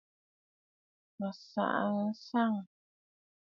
[1.17, 2.53] Matsàgə̀ nɨ̀sɔ̀ŋ.